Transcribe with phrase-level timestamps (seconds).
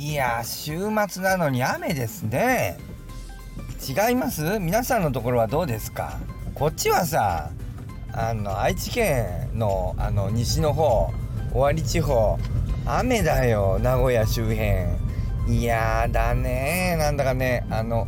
[0.00, 2.78] いや週末なのに雨ですね。
[3.86, 4.58] 違います？
[4.58, 6.18] 皆さんのところはどうですか？
[6.54, 7.50] こっちはさ
[8.14, 11.10] あの愛知県のあの西の方
[11.52, 12.38] 尾張地方
[12.86, 15.54] 雨だよ名古屋周辺。
[15.54, 16.96] いやだね。
[16.98, 18.06] なんだかねあの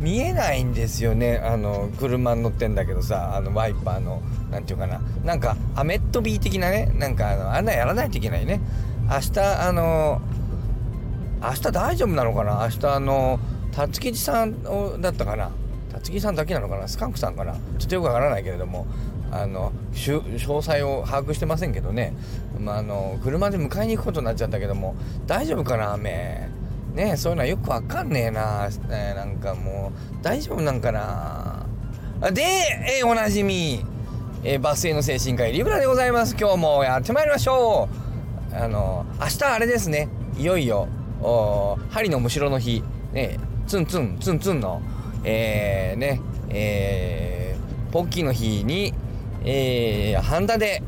[0.00, 1.42] 見えないんですよね。
[1.44, 4.98] あの車に乗ってんだけどさあのワイパーの何て言うかな。
[5.22, 6.90] なんかアメットビー的なね。
[6.94, 8.62] なんかあのあんなやらないといけないね。
[9.10, 10.22] 明日あの
[11.44, 12.60] 明日大丈夫なのかな？
[12.64, 13.38] 明日あの
[13.72, 14.62] 辰吉さん
[15.00, 15.50] だったかな？
[15.92, 16.88] 辰吉さんだけなのかな？
[16.88, 17.54] スカンクさんかな？
[17.78, 18.86] ちょっとよくわからないけれども
[19.30, 20.22] あの詳
[20.62, 22.14] 細を把握してませんけどね、
[22.58, 24.94] まあ、あの車で迎えに行くことになっちゃったけども
[25.26, 25.92] 大丈夫かな？
[25.94, 26.48] 雨。
[26.94, 31.66] ねそういうのはよくわかんねえな、ね、なんかもう大丈夫なんかな？
[32.30, 32.42] で、
[33.00, 33.84] えー、おなじみ、
[34.44, 36.36] えー、バスへの精神科医リブラでございます。
[36.38, 37.88] 今日もやってまいりましょ
[38.52, 38.54] う。
[38.54, 40.08] あの明日あれですね。
[40.38, 40.86] いよいよ
[41.90, 44.82] 針のむしろの日、ね、ツンツンツンツンの、
[45.24, 48.92] えー、ね、えー、ポッキーの日に、
[49.44, 50.82] えー、半田で、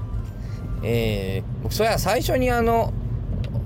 [0.82, 2.92] えー、僕それは最初にあの、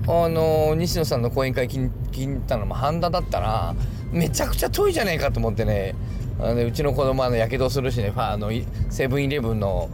[0.07, 3.75] あの西野さんの講演会聞いたのも半田だったら
[4.11, 5.95] めちゃくちゃ遠いじゃねえかと思ってね。
[6.39, 8.11] あのうちの子供はやけどするしね。
[8.15, 8.49] あの
[8.89, 9.89] セブンイレブンの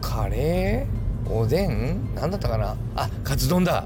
[0.00, 1.32] カレー?
[1.32, 2.14] おでん?
[2.14, 2.76] 何だったかな?
[2.94, 3.84] あカツ丼だ。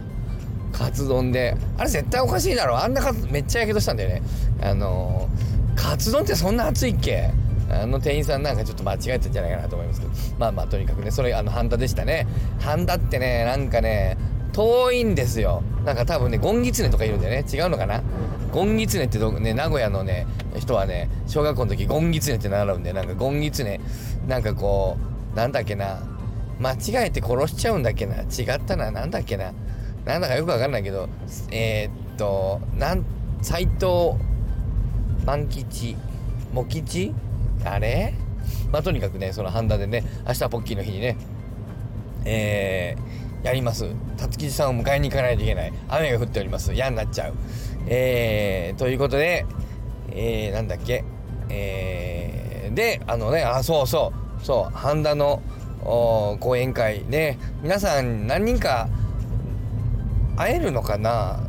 [0.72, 1.56] カツ丼で。
[1.78, 2.78] あれ絶対おかしいだろ。
[2.78, 4.22] あんなカツめっちゃやけどしたんだよね。
[4.62, 5.28] あの
[5.76, 7.30] カツ丼ってそんな熱いっけ？
[7.70, 10.12] あの店員さんなんかちょっと間違えたんじゃないかなと思いますけど。
[10.38, 12.26] まあまあとにかくねそれあの半田でしたね。
[12.60, 14.18] 半田ってねなんかね
[14.52, 15.62] 遠いんですよ。
[15.84, 17.48] なんか多分ねゴンギツネとかいるんだよね。
[17.48, 18.02] 違うのかな？
[18.52, 20.26] ゴンギツネってどね名古屋のね
[20.58, 23.80] 人はね小学校の時ゴンギツネって習うんでなんかゴンギツネ。
[24.26, 24.96] なんかこ
[25.32, 26.02] うなんだっけな？
[26.58, 28.16] 間違えて殺しちゃうんだっけな？
[28.22, 28.90] 違ったな。
[28.90, 29.52] なんだっけな？
[30.04, 31.08] なんだかよくわかんないけど、
[31.50, 33.04] えー、っと、なん、
[33.42, 34.14] 斎藤
[35.24, 35.96] 万吉、
[36.52, 37.14] 茂吉
[37.64, 38.14] あれ？
[38.72, 41.16] まあ、とにかくね、その半田でね、明日ポッキーの日にね、
[42.24, 43.86] えー、やります。
[44.16, 45.72] 辰吉さんを迎えに行かないといけない。
[45.88, 46.72] 雨が降っております。
[46.72, 47.34] 嫌になっちゃう。
[47.86, 49.46] えー、ということで、
[50.10, 51.04] えー、なんだっけ、
[51.48, 55.42] えー、で、あのね、あ、そうそう、そう、半田の
[55.82, 58.88] 講演会ね、皆さん何人か、
[60.36, 61.40] 会えるのかな？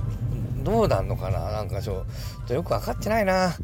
[0.64, 1.52] どうなんのかな？
[1.52, 2.06] なんかちょ
[2.44, 3.56] っとよく分かってないな。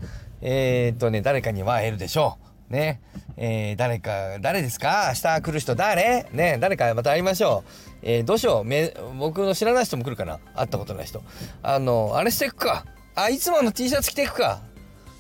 [0.41, 2.37] えー、っとね、誰かには会えるでしょ
[2.69, 2.73] う。
[2.73, 3.01] ね。
[3.37, 5.13] えー、誰か、誰ですか？
[5.13, 6.27] 明日来る人誰？
[6.31, 7.71] ね、誰かまた会いましょう。
[8.01, 8.63] えー、どうしよう？
[8.63, 8.93] め。
[9.19, 10.39] 僕の知らない人も来るかな？
[10.55, 11.21] 会ったことない人。
[11.61, 12.85] あの、あれしていくか。
[13.15, 14.61] あ、いつもの T シャツ着ていくか。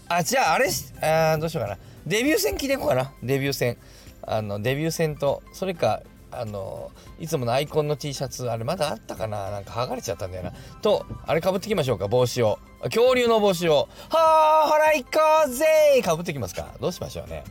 [0.07, 0.69] あ、じゃああれ
[1.01, 1.77] あどうしようかな。
[2.05, 3.11] デビュー戦着ていこうかな。
[3.21, 3.77] デビュー戦。
[4.21, 6.01] あの、デビュー戦と、それか、
[6.31, 9.49] あのいつものアイコンの T シャツあれまだあったかな？
[9.49, 10.53] なんか剥がれちゃったんだよな。
[10.81, 12.59] とあれかぶってきましょうか帽子を。
[12.83, 13.87] 恐竜の帽子を。
[14.09, 15.65] はあほら行こうぜ
[16.03, 16.67] かぶってきますか？
[16.81, 17.43] どうしましょうね。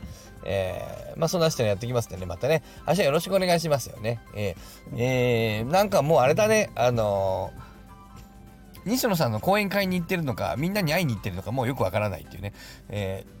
[0.43, 2.63] えー、まあそんな人にやってきますんでねまたね。
[2.87, 4.21] 明日よろしくお願いしますよね。
[4.35, 6.69] えー、えー、なんかもうあれだね。
[6.75, 7.51] あの
[8.85, 12.53] 西野さんの講演会に行ってるのかみんなに会いに行ってるのかもうよくわからないっていうね、
[12.89, 13.36] えー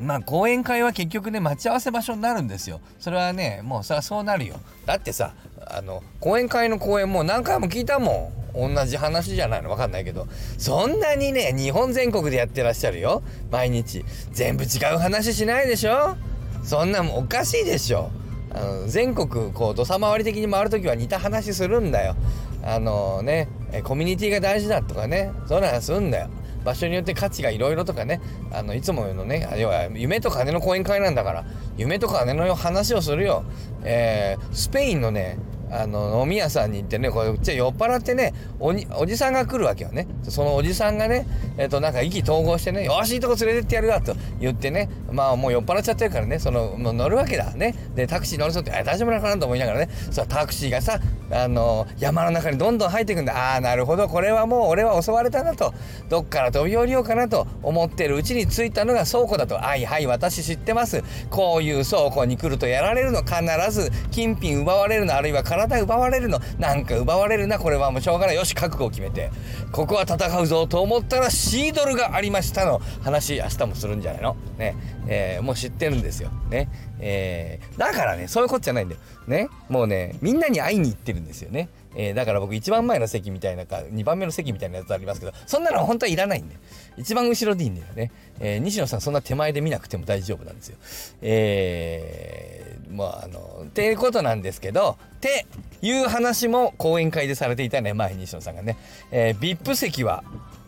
[0.00, 2.80] まあ講演会は結局ね待ち合わせ場所になるんですよ。
[2.98, 4.56] それはねもうそれはそうなるよ。
[4.86, 5.34] だってさ
[5.66, 8.42] あの講演会の講演もう何回も聞いたもん。
[8.74, 9.70] 同じ話じゃないの。
[9.70, 10.26] 分かんないけど。
[10.58, 13.22] そんなにね日本全国でやってらっしゃるよ。
[13.50, 14.04] 毎日。
[14.32, 16.16] 全部違う話しないでしょ。
[16.62, 18.10] そんなもんおかしいでしょ。
[18.54, 22.14] あの全国こう土佐回り的に回る時は似た話するんだよ。
[22.62, 23.48] あのね
[23.84, 26.28] コミュニティが大事だとかねそういうのはすんだよ。
[26.64, 28.20] 場所によって価値がいろいろとかね
[28.52, 31.44] あのいつものね要は夢と金の講演会なんだから
[31.76, 33.44] 夢と金の話をするよ、
[33.84, 35.38] えー、スペインのね
[35.72, 40.06] あの飲み屋さんに行ってねこれじゃ酔っ払ってねおにおじさんが来るわけよね。
[40.22, 47.74] そのおじさんがねえっ、ー、となんか意気投合してねよしいいとこ連れてってやるわと言ってねまあもう酔っ払っちゃってるからねそのもう乗るわけだね。
[47.94, 49.88] でタクシー乗るぞって大丈夫なのかなと思いながらね。
[50.10, 53.52] さタクシーがさあの山の中にどんどん入っていくんだ。
[53.52, 54.08] ああなるほど。
[54.08, 55.72] これはもう俺は襲われたなと。
[56.08, 58.16] どっから飛び降りようかなと思ってる。
[58.16, 59.54] うちに着いたのが倉庫だと。
[59.54, 61.02] はいはい私知ってます。
[61.30, 63.22] こういう倉庫に来るとやられるの。
[63.22, 63.40] 必
[63.70, 65.14] ず金品奪われるの。
[65.14, 66.38] あるいは体奪われるの。
[66.58, 67.58] なんか奪われるな。
[67.58, 68.36] これはもうしょうがない。
[68.36, 69.30] よし覚悟を決めて。
[69.72, 72.80] ここは戦うぞと思ったらシードルがありましたの。
[73.02, 74.36] 話明日もするんじゃないの？
[74.58, 74.76] ね。
[75.06, 76.30] えー、もう知ってるんですよ。
[76.50, 76.68] ね。
[77.04, 79.00] えー、だからねそういうことじゃないんだよ。
[79.26, 79.48] ね。
[79.68, 81.68] もうねみんなに会いに行ってるんですよね。
[81.94, 86.56] えー、だから僕一番前の席みたいなか2番目の席みたいなやつありますけどそんなの本当はいらないんで
[86.96, 88.10] 一番後ろでいいんだよね、
[88.40, 90.76] えー、西野さんそんな手前で見なくても大丈夫なんですよ。
[91.20, 95.46] えー、もうあのっていうことなんですけどって
[95.82, 98.78] いう話も講演会でされていたね前西野さんがね、
[99.10, 100.24] えー、VIP 席は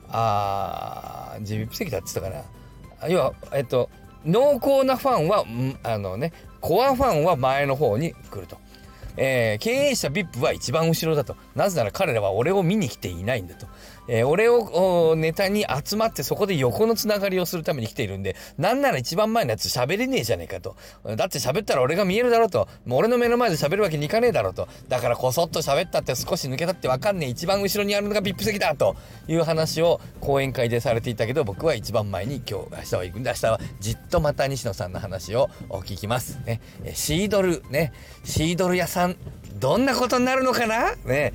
[0.09, 2.45] あー VIP 席だって言ったか
[3.01, 3.09] な。
[3.09, 3.91] 要はえっと
[4.25, 5.45] 濃厚なファンは
[5.83, 8.59] あのねコアファンは前の方に来ると。
[9.17, 11.37] えー、経営者 VIP は一番後ろだと。
[11.55, 13.67] なぜなら彼らは俺を見に来ていないんだと。
[14.09, 20.77] えー、俺をネタに集まってそこで横のつながりをするために来ているんで、なんなら一番前のやつ喋れねえじゃねえかと。
[21.17, 22.69] だって喋ったら俺が見えるだろうと。
[22.85, 24.69] もう俺の目の前で喋るわけにいかねえだろうと。
[24.89, 27.29] だからこそっと喋ったって少し抜けたってわかんねえ。
[27.31, 28.97] 一番後ろにあるのが VIP 席だと
[29.29, 36.39] いう話を講演会でされていたけど、僕は一番前に今日、明日は行くんで、明日はじっとまた西野さんの話を聞きます。
[36.45, 36.61] ね。
[36.95, 37.93] シードル、ね。
[38.25, 39.17] シードル屋さん、
[39.55, 40.95] どんなことになるのかな？
[41.05, 41.33] ね。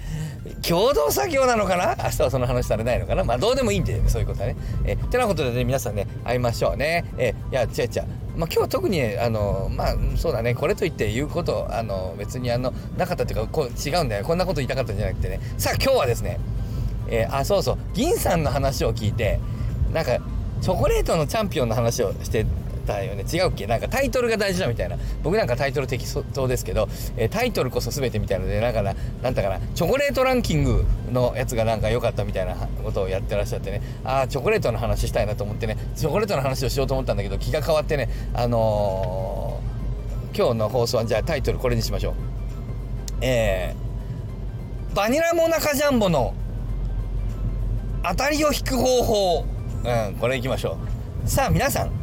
[0.67, 1.95] 共同作業なのかな？
[2.03, 3.23] 明日はその話されないのかな？
[3.23, 4.55] まあどうでもいいんで、ね、そういうことはね。
[4.85, 7.05] えー、てなことでね、皆さんね、会いましょうね。
[7.17, 8.03] えー、いや、違う違う。
[8.37, 14.25] まあ今日特に、あの、まあそうだね、これといって言うこと、あの、別にあの、なかったっていうか、こう違うんだよ。
[14.25, 15.39] こんなこと言いたかったんじゃなくてね。
[15.57, 16.39] さあ今日はですね、
[17.07, 19.39] えー、あ、そうそう、銀さんの話を聞いて、
[19.93, 20.19] なんか、
[20.61, 22.45] チョコレートのチャンピオンの話をして
[22.89, 23.23] たよね。
[23.31, 23.67] 違うっけ？
[23.67, 24.97] なんかタイトルが大事だみたいな。
[25.21, 33.81] 僕なんかタイトル適当ですけど、えー、タイトルこそ全てみたいのでなんかななんだかなチョコレートランキングのやつがなんか良かったみたいなことをやってらっしゃってね。
[34.03, 35.77] ああチョコレートの話したいなと思ってね。
[35.95, 38.09] チョコレートの話をしようと思ったんだけど気が変わってね。
[38.33, 42.13] あのー、今日の放送はじゃあタイトルこれにしましょう。
[43.21, 46.33] えー、バニラモナカジャンボの
[48.03, 49.45] 当たりを引く方法。
[49.83, 50.77] うんこれいきましょ
[51.25, 51.29] う。
[51.29, 51.98] さあ皆さん。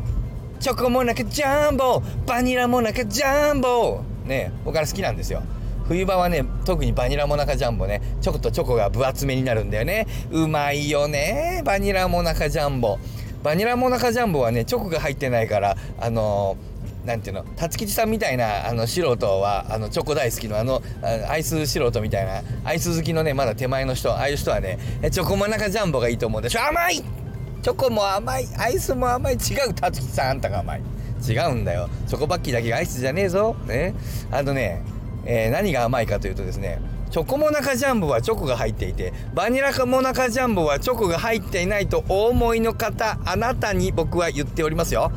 [0.58, 2.02] チョコモナカジャンボ。
[2.26, 4.02] バニラモナカジャンボ。
[4.24, 5.42] ね僕から好きなんですよ。
[5.86, 8.00] 冬場はね特にバニラモナカジャンボね。
[8.20, 10.06] ちょっとチョコが分厚めになるんだよね。
[10.30, 11.62] うまいよね。
[11.64, 12.98] バニラモナカジャンボ。
[13.42, 17.44] バニラモナカジャンボはねチョコが入ってないからあのー、なんていうの？
[17.54, 20.82] 辰吉さんみたいなあの素人はあのチョコ大好きのあの
[21.28, 24.78] アイス素人みたいなアイス好きのねまだ手前の人ああいう人はね
[25.12, 27.25] チョコモナカジャンボがいいと思うでしょ甘い！
[27.62, 30.82] チョコも甘いアイスも甘い違うたつきさんあんたが甘い
[31.26, 33.94] 違うんだよチョコバッキーだけがアイスじゃねえぞね
[34.30, 34.82] あのね、
[35.24, 36.80] えー、何が甘いかというとですね
[37.10, 45.12] チョコモナカジャンボはチョコが入っていてバニラモナカジャンボはチョコが入っていないとお思いの方あなたに僕は言っておりますよ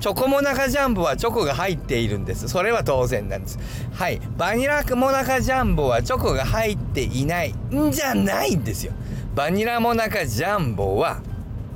[0.00, 2.48] チョコモナカジャンボはチョコが入っているんです。
[2.48, 3.58] それは当然なんです。
[3.92, 4.18] はい。
[4.38, 8.94] バニラモナカジャンボはチョコが入っていないんじゃないんですよ。
[9.34, 11.20] バニラモナカジャンボは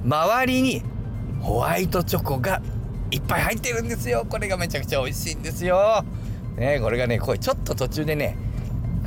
[0.05, 0.83] 周りに
[1.41, 2.61] ホワイトチョコが
[3.11, 4.27] いっぱい入ってるんですよ。
[4.29, 6.05] これがめちゃくちゃ美味しいんですよ。
[6.57, 8.37] ねこれがねこれちょっと途中でね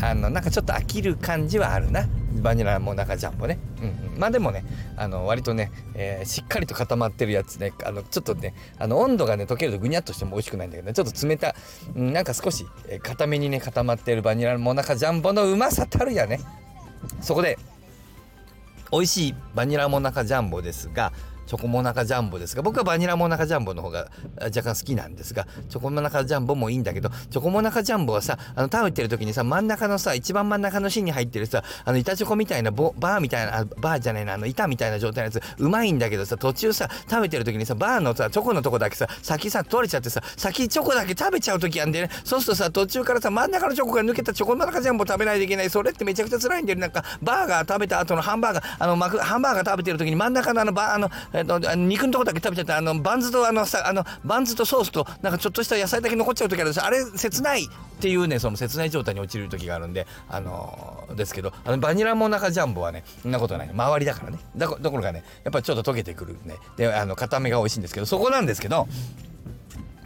[0.01, 2.07] あのなんかちょっと飽きる感じはあるな。
[2.41, 4.63] バニラも中ジャンボね、うんうん、まあでもね
[4.95, 7.73] あの割とね、えー、しっかりと固まってるやつね。
[7.83, 10.93] あのちょっとねあの温度がね溶けるとぐにゃっとしても美味しくないんだけどね。
[10.93, 11.55] ちょっと冷た、
[11.95, 12.65] うん、なんか少し
[13.01, 16.39] 固めにね固まってるバニラも中ジャンボのうまさたるやね。
[17.21, 17.57] そこで
[18.91, 21.11] 美味しいバニラモナカジャンボですが
[21.47, 24.09] チョコモナカジャンボですが僕はバニラモナカジャンボの方が
[24.41, 42.09] 若干好きなんですがチョコモナカジャンボもいいんだけどチョコモナカジャンボはさあの食べてる時にさ真ん中のさ一番真ん中の芯に入ってるさあの板チョコみたいなバーみたいなバーじゃないなあの板みたいな状態のやつうまいんだけどさ途中さ食べてる時にさバーのさチョコのとこだけさ先さ取れちゃってさ先チョコだけ食べちゃう時あんでね。
[42.23, 45.69] そうするとさ途中からさ真ん中のチョコが抜けたチョコモナカジャンボ食べないといけない。
[45.69, 56.81] それってめちゃくちゃ辛いんだよなんかバーガー食べた後のハンバーガーあのハンバーガー食べてる時に真ん中のあのバーあの、えっと、肉のとこだけ食べちゃってあのバンズとあのさあのバンズとソースとなんかちょっとした野菜だけ残っちゃう時あるんです。
[56.81, 57.67] あれ切ないっ
[57.99, 63.69] ていうねその切ない状態に陥る時があるんであの、ですけどあのバニラモナカジャンボはねそんなことない。
[63.69, 64.39] 周りだからね。
[64.55, 66.55] だどころかねやっぱちょっと溶けてくるね。
[66.75, 68.87] であの固めが美味しいんですけどそこなんですけど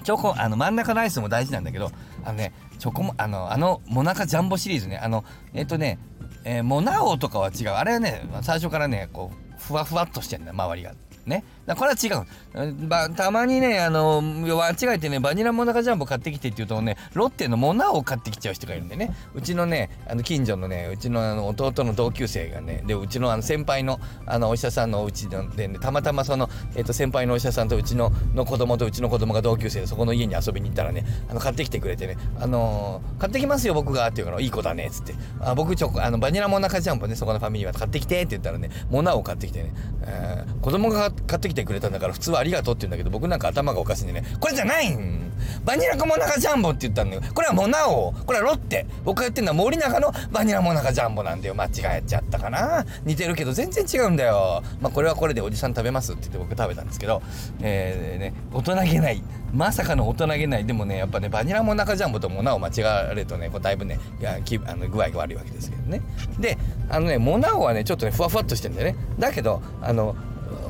[0.04, 1.92] チョコあの真ん中のアイスも大事なんだけど
[2.26, 4.98] あのねチョコもあのあのモナカジャンボシリーズね。
[4.98, 5.24] あの
[5.54, 5.98] えっ、とね、
[6.44, 7.70] えー、モナオとかは違う。
[7.70, 10.92] あれはね最初からねこうふわふわっとしてんだ周りが。
[11.26, 11.44] ね。
[11.76, 12.88] これは違う。
[12.88, 39.74] ばたまにね、あの、間違えてね、バニラモナカジャンボ買ってきてって言うとね、ロッテのモナを買ってきちゃう人がいるんでね、うちのね、あの近所のね、うちのあの弟の同級生がね、で、うちのあの先輩のあのお医者さんのうちで、ね、たまたまその、えっ、と、先輩のお医者さんとうちのの子供とうちの子供が同級生で、そこの家に遊びに行ったらね、あの買ってきてくれてね、あの、買ってきますよ、僕がって言うから、いい子だね、っつって、あ僕ちょ、あの、バニラモナカジャンボね、そこのファミリーは買ってきてって言ったらね、モナを買ってきてね、
[40.04, 44.08] えー、子供が買ってきててくれたんだから普通はありがとうって言うんだけど僕なんか頭がおかしいん。
[44.08, 45.32] でねこれじゃないん
[45.66, 48.86] バニラコモナカジャンボって言ったんだよこれはモナオこれはロッテ。
[49.04, 51.56] 僕が言ってるのは森永のバニラモナカジャンボなんだよ。
[51.56, 52.86] 間違えちゃったかな。
[53.04, 54.64] 似てるけど全然違うんだよ。
[54.82, 57.22] まあこれはこれでおじさん食べますって言って僕食べたんですけど。
[57.62, 59.24] えー、ね大人げない。
[59.54, 60.66] まさかの大人げない。
[60.66, 62.72] でもねやっぱねバニラモナカジャンボとモナを間違
[63.12, 66.02] えるとねこうだいぶねいやきあの具合が悪いわけですけどね。
[66.40, 66.58] で
[66.90, 68.96] あのねモナオはねちょっとねふわふわっとしてんだよね。
[69.20, 70.16] だけどあの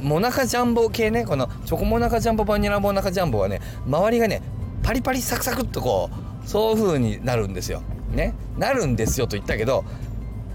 [0.02, 4.42] モナカジャンボ系ねこのチョコモナカジャンボバニラモナカジャンボはね周りがね
[4.84, 6.10] パリパリサクサクっとこ
[6.46, 7.82] うそういう風になるんですよ。
[8.12, 8.34] ね。
[8.58, 9.86] なるんですよと言ったけど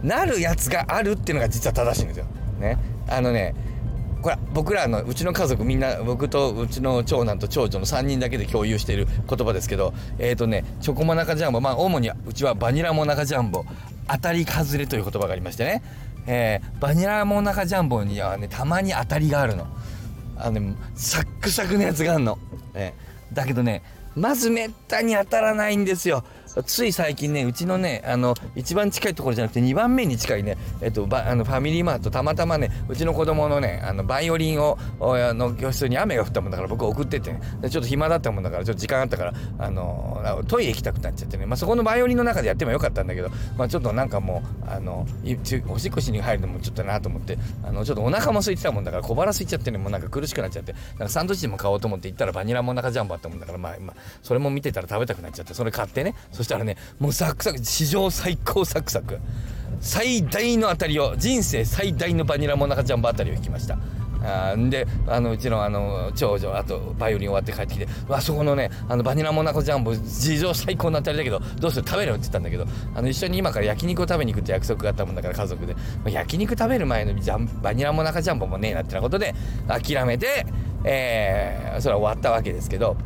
[0.03, 2.27] なるやつがあるっていうのが実は正しいんですよ。
[2.59, 2.79] ね。
[3.09, 3.55] あのね
[4.23, 13.65] これ僕らのうちの家族みんな僕とうちの長男と長女の3人だけで共有している言葉ですけどえっ、ー、とねチョコモナカジャンボまあ主にうちはバニラモナカジャンボ
[14.09, 15.83] 当たり外れという言葉がありましてね。
[16.27, 19.67] えー、バニラモナカジャンボにはねたまに当たりがあるの。
[20.39, 22.39] あのねサックサクのやつがあるの、
[22.75, 23.83] えー、だけどね
[24.15, 26.25] まずめったに当たらないんですよ。
[26.65, 45.07] つい最近ねうちのねあの一番近いところじゃなくて2番目に近いねえっとあのファミリーマートたまたまねうちの子供のねあのバイオリンをの教室に雨が降ったもんだから僕送ってて、ね、ちょっと暇だったもんだからちょっと時間あったからあのトイレ行きたくなっちゃってね、まあ、そこのバイオリンの中でやってもよかったんだけど、まあ、ちょっとなんかもうあの
[45.69, 59.19] おしっこしに入るのもちょっとなと思ってあのちょっとお腹も空いてたもんだから小腹空いちゃってねもうなんか苦しくなっちゃってなんかサンドイッチも買おうと思って行ったらバニラモナカジャンボあったもんだからまあ、まあ、それも見てたら食べたくなっちゃってそれ買ってねそしたらねもうサクサク史上最高サクサク
[59.81, 63.77] 最大の当たりを人生最大のバニラモナカジャンボあたりを引きました
[64.23, 71.87] あであのうちのあの長女あとバイオリン終わって帰ってきて「あそこのねあのバニラモナカジャンボ史上最高の当たりだけどどうする？
[71.87, 79.35] 食べる?」って言ったんだけどあの一緒に今から焼肉を食べに行くって約束があったもんだから家族で、まあ、焼肉食べる前のジャンバニラモナカジャンボもねえなってなことで
[79.69, 80.47] 諦めて、
[80.85, 82.97] えー、それは終わったわけですけど。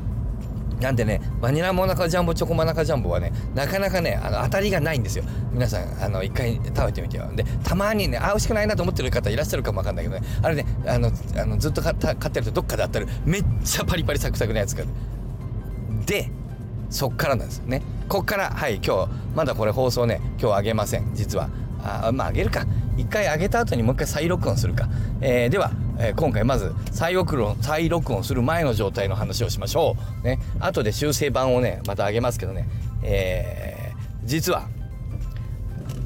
[0.80, 5.24] なんでね、バニラモナカジャンボ、チョコモナカジャンボはね、なかなかね、あの、当たりがないんですよ。
[5.52, 7.30] 皆さん、あの、一回食べてみてよ。
[7.34, 14.84] で、たまにね、あ、美味しくないなと思ってる方いらっしゃるかもわかんないけどね、あれね、あの、あのずっと買ってるとどっかで当たる、めっちゃパリパリサクサクなやつが。
[16.06, 16.30] で、
[16.90, 17.82] そっからなんですね。
[18.08, 21.48] こっから、はい、今日、まだこれ放送ね、今日あげません、実は。
[21.82, 22.66] あ、まあ、あげるか。
[22.96, 24.88] 一回上げた後にもう一回再録音するか。
[25.20, 30.24] えー、では、えー、今回まず再録音、再録音する前の状態の話をしましょう。
[30.24, 30.38] ね。
[30.60, 32.68] 後で修正版をね、また上げますけどね。
[33.02, 34.68] えー、実は、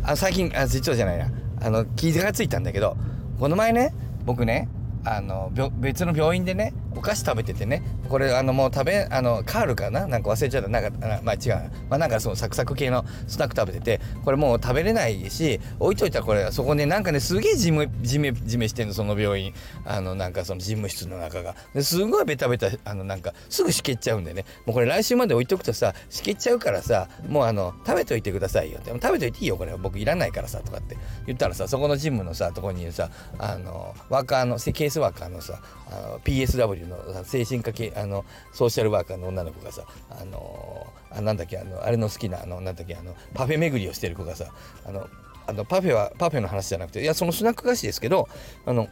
[0.02, 1.28] あ、最近、あ、実はじゃないな。
[1.60, 2.96] あの、気がついたんだけど、
[3.38, 3.94] この前ね、
[4.24, 4.68] 僕ね、
[5.04, 7.82] あの別の病院でねお菓子食べててね。
[8.08, 10.06] これあのもう食べあのカールかな？
[10.06, 10.68] なんか忘れちゃった。
[10.68, 11.70] なんかまあ違う。
[11.88, 19.54] まあなんかそのサクサク系のスナック食べててこれもう食べれないし置いといたらこれそこねなんかねすげえじめじめじめしてんのその病院。
[19.84, 21.54] あのなんかその事務室の中が。
[21.82, 24.44] すごいベタベタあのなんかすぐしけっちゃうんでね。
[24.66, 28.90] もうこれ来週まで置いとくとさしけっちゃうからさもうあの食べといてくださいよって。
[28.90, 29.76] 食べといていいよこれ。
[29.76, 30.96] 僕いらないからさとかって。
[31.26, 35.60] 言ったらさそこのジムのさとこにいるさあのワーカーのケースワーカーのさ
[35.90, 44.46] あの PSW の精神科系あのソーシャルワーカーの女の子がさあのあなんだっけあのあれの好きなあのなんだっけあのパフェ巡りをしてる子がさ
[44.86, 45.08] あの
[45.46, 48.28] あのパフェはパフェの話じゃなくていやそのスナック菓子ですけど
[48.66, 48.88] あの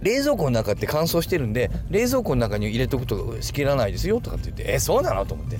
[0.00, 5.24] 冷蔵庫の中って乾燥してるんで冷蔵庫の中に入れとくとしきらないですよとかって言ってえそうなの？
[5.26, 5.58] と思って。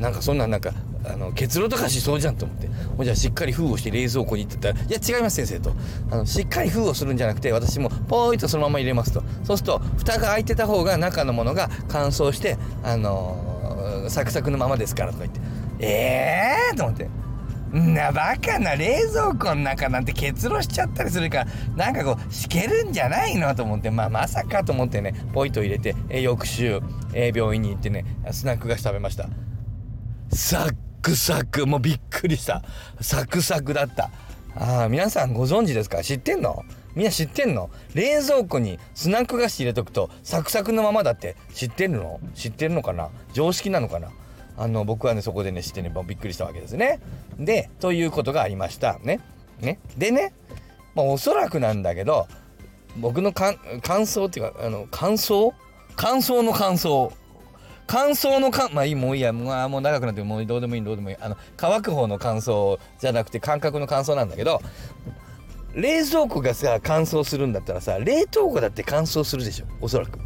[0.00, 0.72] なんかそんななんか
[1.04, 2.68] あの結露とかしそうじゃんと思って。
[3.00, 5.72] じゃあしっかり封をして冷蔵庫に行ってたら「いや違います先生」と。
[6.10, 9.22] あのしっかり封をするんじゃなくて私もポーイとそのまま入れますと。
[9.44, 15.40] そうすると蓋が開いてた方が中のものが乾燥してあのー、サクサクのままですからとか言って。
[15.80, 17.08] ええー、と思って。
[17.76, 23.90] んなバカな冷蔵庫の中なんて結露しちゃったりするからなんかこうしけるんじゃないのと思って。
[23.90, 26.80] まあまさかと思ってねポイと入れて、え翌週、
[27.12, 29.28] え病院に行ってねスナック菓子食べました。
[30.30, 31.66] サックサク。
[31.66, 32.62] もうびっくりした。
[33.00, 34.10] サクサクだった。
[34.56, 36.02] ああ皆さんご存知ですか？
[36.02, 36.64] 知ってんの？
[36.94, 37.70] みんな知ってんの？
[37.94, 41.36] 冷蔵庫にスナック菓子入れとくとサクサクのままだって。
[41.54, 42.20] 知ってるの？
[42.34, 43.10] 知ってるのかな？
[43.32, 44.10] 常識なのかな？
[44.56, 46.98] あの僕はねそこでね知ってねびっくりしたわけですね。
[47.38, 48.98] でということがありました。
[48.98, 49.20] ね？
[49.60, 49.78] ね？
[49.96, 50.32] でね？
[50.94, 52.26] まあおそらくなんだけど
[52.96, 53.56] 僕の感
[54.06, 55.54] 想っていうかあの感想？
[55.94, 57.12] 感想の感想
[57.88, 61.16] 乾燥のかまあいいもういいやもうもう長くなってもうどうでもいいどうでもいい。
[61.18, 64.60] あの乾く方の乾燥じゃなくて感覚の乾燥なんだけど
[65.74, 70.18] 冷蔵庫がさ乾燥するんだったらさ冷凍庫だって乾燥するでしょおそらく。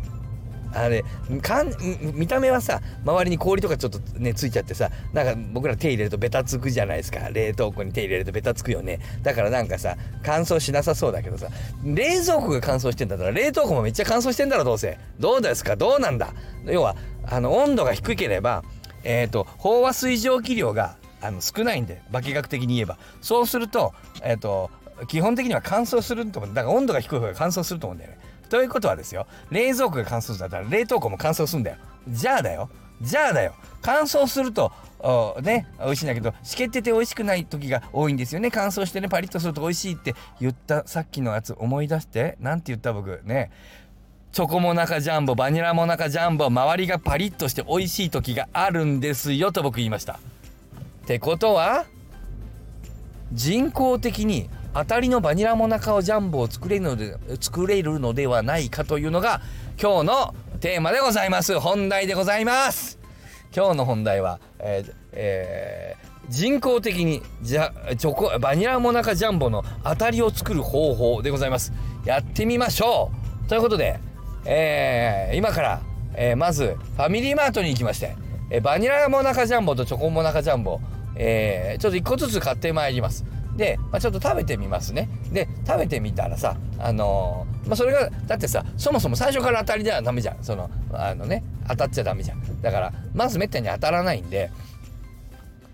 [0.75, 1.04] あれ
[1.42, 1.71] かん
[2.14, 7.28] 見た目はさ周りに氷とかちょっとねついちゃってさなんか僕ら手入れるとベタつくじゃないですか。
[7.28, 8.99] 冷凍庫に手入れるとベタつくよね。
[9.23, 11.49] だからなんかさ乾燥しなさそうだけどさ
[11.85, 14.99] 冷蔵庫が乾燥してんだったら冷凍庫もめっちゃ乾燥してんだろどうせ。
[15.21, 15.76] どうですか？
[15.76, 16.33] どうなんだ？
[16.64, 16.97] 要は
[17.29, 18.62] あの温度が低ければ
[19.05, 22.99] え、ー、と飽和水蒸気量があの少ないんで化学的に言えば。
[23.21, 24.71] そうするとえ、ー、と
[25.09, 26.62] 基本的には乾燥すると思うだ。
[26.62, 28.19] から温度が低い方が乾燥すると思うんだよね。
[28.49, 31.76] ということはですよ冷蔵庫が乾燥するんだったら冷凍庫も乾燥するんだよ。
[32.09, 32.69] じゃあだよ。
[33.00, 33.55] じゃあだよ。
[33.81, 34.73] 乾燥すると
[35.43, 38.50] ね美味しいんだけどしけってて美味しくない時が多いんですよね。
[38.52, 42.37] 乾燥してねパリッとすると美味しいって言ったさっきのやつ思い出して。
[42.41, 43.50] 何て言った僕ね。
[44.33, 50.15] チョコモナカジャンボバニラモナカジャンボ周りがパリッとして美味しい時があるんですよと僕言いました。
[50.15, 50.17] っ
[51.05, 51.85] てことは
[53.31, 59.43] 人工的に当たりのバニラモナカオジャンボを作れるので作れるのではないかというのが
[59.79, 61.61] 今日のテーマでございます。
[61.61, 62.99] 本題でございます。
[63.55, 71.71] 今日の本題は、えーえー、人工的にじゃチョコバニラモナカジャンボの当たりを作る方法でございます。
[72.07, 73.11] やってみましょ
[73.45, 73.49] う。
[73.51, 74.01] ということで、
[74.45, 75.83] えー、今から、
[76.15, 78.17] えー、まずファミリーマートに行きまして、
[78.51, 80.81] えー、バニラモナカジャンボとチョコモナカジャンボ、
[81.17, 83.25] えー、ちょっと1個ずつ買ってまいります。
[83.57, 85.09] で、まあ、ちょっと食べてみますね。
[85.31, 90.43] で食べてみたらさあのー、まあ、それがだってさそもそも最初から当たりではダメじゃん。
[90.43, 92.63] そのあのね当たっちゃダメじゃん。
[92.63, 94.51] だからまずめったに当たらないんで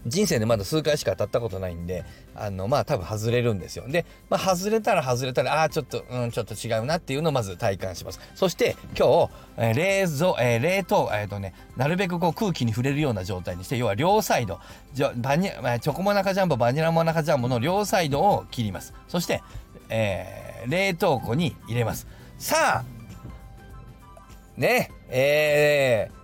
[0.08, 3.86] 人生でまだ数回しか当たったことないんであのまあ多分外れるんですよ。
[3.88, 8.20] で、まあ、外れたら外れたらああちょっとうんちょっと違うなっていうのをまず体感します。
[8.34, 14.60] そして今日、えー、冷蔵、えー、冷凍えっ、ー、とねなるべくこう空気に触れるような状態にして要は両サイド
[14.92, 18.94] じゃバニラチョコモナカジャンボバニラモナカジャンボの両サイドを切ります。
[19.08, 19.42] そして、
[19.88, 22.06] えー、冷凍庫に入れます。
[22.38, 22.98] さあ
[24.58, 26.17] ねえー、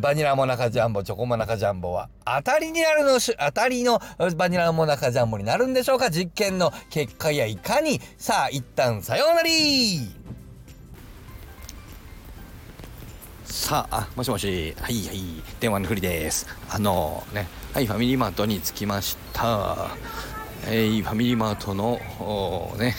[0.00, 4.00] バニラモナカジャンボ、チョコモナカジャンボは当たりになるのし、当たりの
[4.36, 6.10] バニラモナカジャンボになるんでしょうか？
[6.10, 10.10] 実験の結果やいかにさあ、一旦さようなり
[13.44, 14.74] さあ、あ、もしもし。
[14.80, 15.22] はいはい。
[15.60, 16.46] 電話のふりです。
[16.68, 19.88] あのね、はい、ファミリーマートに着きました。
[20.66, 22.00] えー、ファミリーマートの、
[22.78, 22.94] ね、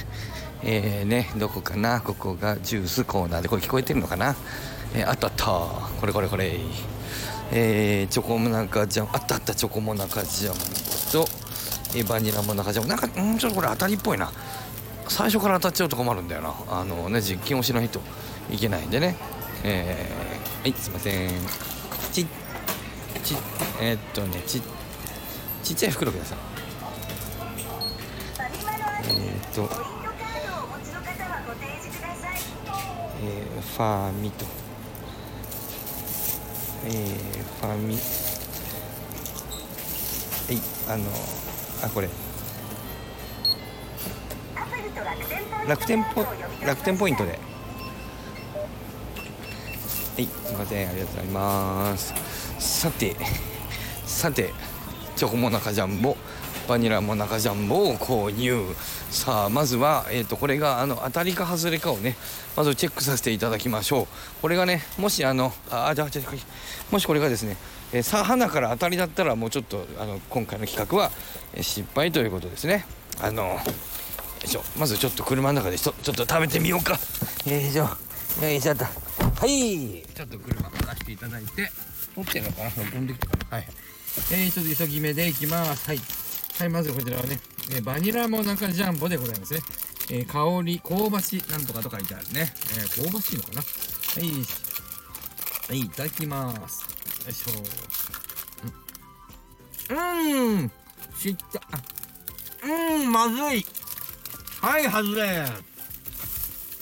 [0.64, 2.02] えー、ね、どこかな？
[2.02, 4.36] ここがジュースコーナーで、これ聞こえてるのかな？
[4.98, 5.46] えー、あったあった。
[5.46, 6.60] これこれこれ。
[7.52, 10.56] えー、チョコモナカジャンあったあったチョコモナカジャン
[11.14, 11.26] と、
[11.96, 14.32] えー、バニラモナカジャンなんかうんちょっとこれ当たりっぽいな。
[15.08, 16.54] 最初から当たっちゃうと困るんだよな。
[16.70, 18.02] あのね実験をしないと
[18.50, 19.16] いけないんでね。
[19.64, 21.32] えー、はいすいません。
[22.12, 22.26] ち
[23.24, 23.36] ち
[23.80, 24.62] えー、っとねち
[25.64, 26.38] ちっちゃい袋ください。
[29.06, 29.70] えー、っと
[33.24, 34.67] えー、ファーミと。
[36.88, 36.94] えー、
[37.60, 37.96] ファミ
[40.48, 41.04] はいあの
[41.84, 42.08] あこれ。
[45.68, 46.26] 楽天ポ
[46.66, 47.32] 楽天ポイントで。
[47.32, 47.38] は
[50.18, 52.14] いすいませんありがとうございます。
[52.58, 53.18] さて
[54.06, 54.54] さて
[55.18, 56.16] チョコモナカジャンボ。
[56.68, 58.76] バニラモナカジャンボを購入。
[59.10, 62.16] さあまずは、えーと、これがあの当たりか外れかをね
[62.58, 64.08] まずチェックさせていただきましょう。
[64.42, 66.24] これがねもしあのあじゃあじゃ
[66.92, 67.56] もしこれがですね、
[67.94, 71.12] えー、さあ花から当たりだったらもうちょっとあの今回の企画は、
[71.62, 72.86] 失敗ということですね。
[73.22, 73.60] あのよ
[74.44, 77.00] いしょまずちょっと車の中でちょちょっと食べてみようか。
[77.46, 77.88] よいしょ
[78.42, 78.92] よいしょとは
[79.46, 80.04] い。
[80.14, 81.70] ちょっと車貸していただいて
[82.16, 83.58] 持ってるのかな飛んできたかな。
[83.58, 83.68] はい。
[84.32, 85.88] えー、ちょっと急ぎ目でいきます。
[85.88, 86.00] はい。
[86.60, 87.40] はいまずこちらはね
[87.76, 89.60] えバニラモナカジャンボでございますね。
[90.10, 92.54] えー、香り、香ばし、なんとかと書いてあるね。
[92.72, 93.66] えー、香ばしいのかなは
[94.22, 94.24] い。
[95.68, 96.88] はい、いただきます。
[97.26, 97.52] よいしょ。
[99.90, 100.72] うーん。
[101.18, 101.62] しった。
[102.66, 103.66] うん、まずい。
[104.62, 105.46] はい、外れ。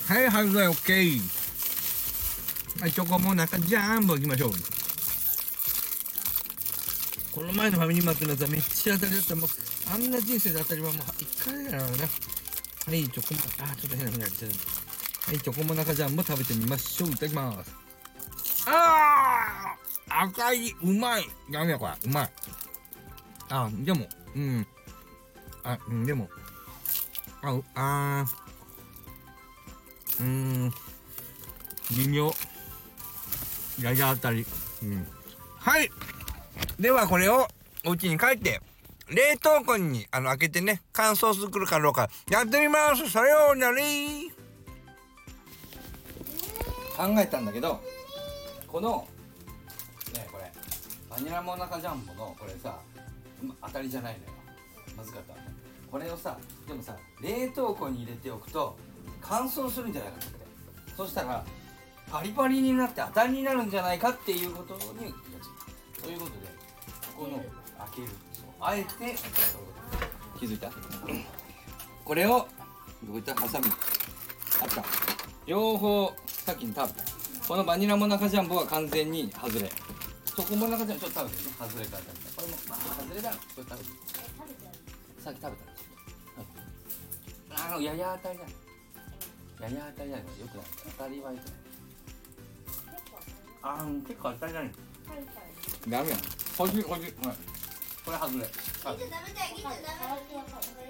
[0.07, 1.19] はい、外れ、オッケー。
[2.81, 4.74] はい、チョコモナカジャンボ行きましょう。
[7.55, 9.35] 前のファミリーマートのやつはめっちゃ当たりだった。
[9.35, 9.49] もう
[9.93, 11.87] あんな人生で当たりはもう一回だからな。
[11.87, 14.51] はい、チョコモナカ、あ、ちょっと変なふうになっちゃう。
[14.51, 17.09] はい、チョコモナカジャンボ食べてみましょう。
[17.09, 17.75] いただきます。
[18.67, 19.75] あ
[20.09, 21.27] あ赤い、うまい。
[21.51, 21.93] ダメや、これ。
[22.03, 22.31] うまい。
[23.49, 24.67] あ、でも、うん。
[25.63, 26.29] あ、うん、でも、
[27.41, 30.73] あ、うあー、うーん、
[31.97, 32.33] 微妙。
[33.81, 34.45] やや当たり。
[34.83, 35.07] うん。
[35.57, 35.89] はい。
[36.79, 37.47] では、これを、
[37.85, 38.61] お家に帰って、
[39.07, 43.07] 冷凍庫にあの開けてね乾燥するかどうかやってみます。
[43.09, 43.77] さようなら。
[46.97, 47.81] 考えたんだけど
[48.67, 49.05] この
[50.13, 50.49] ねこれ
[51.09, 52.79] バニラモナカジャンボのこれさ
[53.61, 54.31] 当たりじゃないのよ。
[54.97, 55.41] まずかったね
[55.91, 58.77] これをさでもさ冷凍庫に入れておくと
[59.21, 60.35] 乾燥するんじゃないかって
[60.95, 61.45] そしたら
[62.09, 65.64] パリパリになって当たりになるんじゃないかっていうことに気がついた。
[66.05, 66.37] ということで
[67.17, 68.89] ここの開けるそうあえて
[70.39, 70.71] 気づいた？
[72.03, 72.47] これを
[73.03, 73.65] どこいったハサミ？
[74.61, 74.83] あった。
[75.47, 77.05] 両方先に食べた。
[77.47, 79.67] このバニラモナカジャンボは完全に外れ。
[79.67, 83.89] チョコモナカジャンボちょっと食べてね外れから食べたこれもまあ外れだろちょっと食べて
[85.23, 86.45] さっき食べたらちょっ
[87.49, 88.45] と、はい、あのやや当たりだ
[89.65, 90.65] やや当たりだよよくない。
[90.97, 91.53] 当たりはよくない
[92.93, 93.17] 結構
[93.63, 94.71] あー結構当たりだね
[95.07, 95.54] 食べちゃう
[95.87, 96.17] ダメや
[96.57, 97.13] 欲しい欲しい。
[97.21, 97.35] ほら
[98.05, 98.45] これ外れ。
[98.85, 100.17] あギッチダメだよギッチダメだよ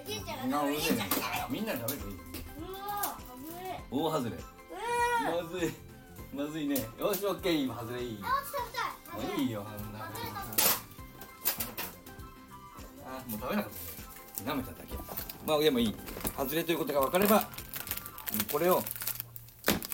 [0.06, 2.16] ギッチがなダメギッチうるせえねがダメみんなで食べていい？
[2.16, 5.68] うわ危ね大外れまずい
[6.34, 6.74] まずいね。
[6.98, 8.18] よしオッケー今外れいい。
[8.22, 10.40] あ食べたいもういいよあんな外れた
[13.08, 13.76] あもう食べなかった
[14.44, 14.50] ね。
[14.50, 14.94] 舐めただけ
[15.46, 15.94] まあでもいい。
[16.36, 17.48] 外れということが分かれば
[18.52, 18.82] これをも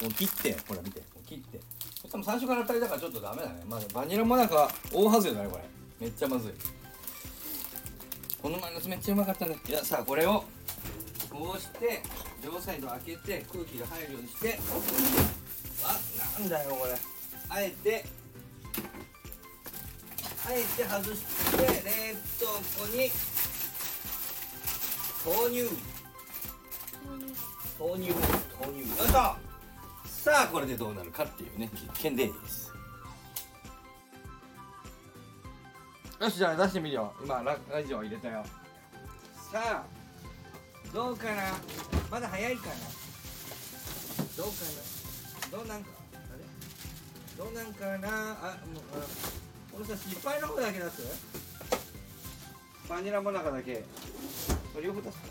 [0.09, 1.01] う切ってほら見て。
[1.01, 1.61] もう切って
[2.03, 3.63] そしたら最初から2人だからちょっとダメだね。
[3.69, 5.65] まあバニラもなんか大外れだねこれ。
[6.01, 6.53] めっちゃまずい。
[8.43, 9.57] この前のやつめっちゃうまかったね。
[9.69, 10.43] いやさあこれを
[11.31, 12.03] こうして
[12.45, 14.59] 両サイド開けて空気が入るようにして
[15.85, 15.99] あ
[16.41, 16.93] なんだよこれ。
[17.49, 18.05] あえて
[20.45, 21.23] あえて外し
[21.57, 22.47] て冷凍
[22.81, 23.11] 庫に
[25.23, 25.69] 投入
[27.79, 28.13] 投入
[28.61, 29.52] 投入よいしょ！
[30.23, 32.71] さあこれでどうなるかっていうね実験です。
[36.21, 37.13] よしじゃあ出してみるよ。
[37.25, 38.45] 今ララジオ入れたよ。
[39.51, 39.85] さあ
[40.95, 41.43] どうかな？
[42.09, 42.75] まだ早いかな？
[44.37, 44.53] どうか
[45.51, 45.59] な？
[45.59, 45.91] どうなんか？
[46.15, 46.45] あれ？
[47.45, 48.09] どうなんかな？
[48.09, 49.03] あもうあ
[49.73, 51.03] これさ失敗の方だけ出す？
[52.89, 53.85] バニラモナカだけ。
[54.81, 55.25] 両方出すか。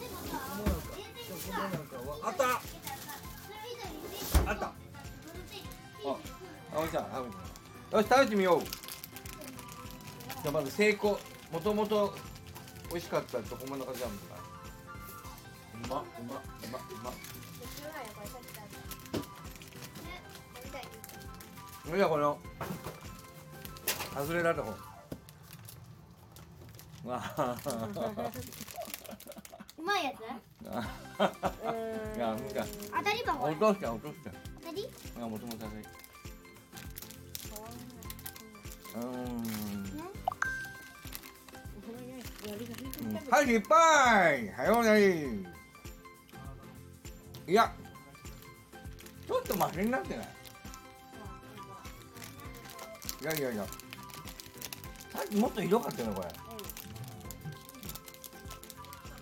[0.00, 2.36] でもさモナカ入れてチョコさモナカはあっ！
[2.36, 2.81] た
[4.52, 4.66] あった。
[4.66, 5.62] プロテイン
[6.74, 7.42] あおいちゃん食べてみよ
[7.92, 11.18] うよし食べてみようじゃまず成功
[11.52, 12.14] もともと
[12.90, 14.36] 美味しかったチョコモナカジャムが
[15.74, 16.38] うまうまう
[16.72, 17.20] まうまいよ
[18.14, 20.22] これさっき食べたね
[20.56, 20.82] 食べたい
[21.84, 22.38] それじゃこの
[24.14, 24.74] 外れだとこ
[27.04, 27.56] わあ
[29.78, 30.20] うまいやつ
[30.62, 30.76] うが
[32.18, 32.36] が
[32.98, 34.41] 当たり箱落として落として
[34.74, 35.84] 当たりあもともと当たり
[38.94, 40.02] うーん。
[43.30, 44.90] はい失敗はようね
[47.46, 47.72] いや
[49.26, 50.26] ちょっとマシになってない？
[53.22, 53.64] いやいやいや。
[55.12, 56.22] さっきもっとひどかったよねこ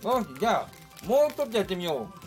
[0.02, 0.10] れ。
[0.10, 0.68] よしじゃあ
[1.06, 2.19] もう一つやってみよう